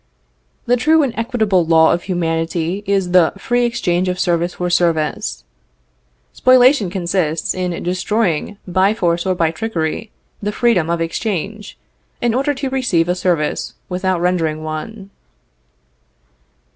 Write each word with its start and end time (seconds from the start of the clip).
The 0.65 0.77
true 0.77 1.03
and 1.03 1.13
equitable 1.15 1.63
law 1.63 1.93
of 1.93 2.01
humanity 2.09 2.83
is 2.87 3.11
the 3.11 3.33
free 3.37 3.65
exchange 3.65 4.09
of 4.09 4.19
service 4.19 4.55
for 4.55 4.67
service. 4.71 5.43
Spoliation 6.33 6.89
consists 6.89 7.53
in 7.53 7.69
destroying 7.83 8.57
by 8.67 8.95
force 8.95 9.27
or 9.27 9.35
by 9.35 9.51
trickery 9.51 10.09
the 10.41 10.51
freedom 10.51 10.89
of 10.89 11.01
exchange, 11.01 11.77
in 12.19 12.33
order 12.33 12.55
to 12.55 12.69
receive 12.71 13.07
a 13.09 13.13
service 13.13 13.75
without 13.89 14.19
rendering 14.21 14.63
one. 14.63 15.11